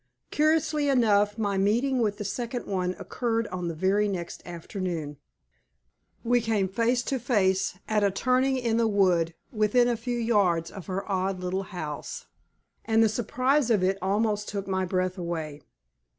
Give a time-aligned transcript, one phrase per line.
[0.31, 5.17] Curiously enough, my meeting with the second one occurred on the very next afternoon.
[6.23, 10.71] We came face to face at a turning in the wood within a few yards
[10.71, 12.25] of her odd little house,
[12.83, 15.61] and the surprise of it almost took my breath away.